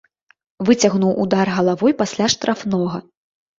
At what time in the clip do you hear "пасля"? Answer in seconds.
2.01-2.33